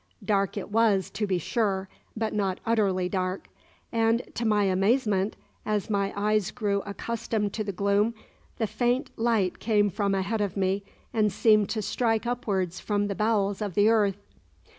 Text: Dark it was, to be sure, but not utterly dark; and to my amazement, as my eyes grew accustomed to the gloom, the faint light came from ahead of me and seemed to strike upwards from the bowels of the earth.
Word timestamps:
Dark 0.25 0.57
it 0.57 0.71
was, 0.71 1.11
to 1.11 1.27
be 1.27 1.37
sure, 1.37 1.87
but 2.17 2.33
not 2.33 2.59
utterly 2.65 3.07
dark; 3.07 3.49
and 3.91 4.23
to 4.33 4.47
my 4.47 4.63
amazement, 4.63 5.35
as 5.63 5.91
my 5.91 6.11
eyes 6.15 6.49
grew 6.49 6.81
accustomed 6.87 7.53
to 7.53 7.63
the 7.63 7.71
gloom, 7.71 8.15
the 8.57 8.65
faint 8.65 9.11
light 9.15 9.59
came 9.59 9.91
from 9.91 10.15
ahead 10.15 10.41
of 10.41 10.57
me 10.57 10.83
and 11.13 11.31
seemed 11.31 11.69
to 11.69 11.83
strike 11.83 12.25
upwards 12.25 12.79
from 12.79 13.09
the 13.09 13.13
bowels 13.15 13.61
of 13.61 13.75
the 13.75 13.89
earth. 13.89 14.17